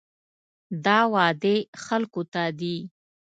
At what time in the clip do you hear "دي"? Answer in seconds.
2.59-2.77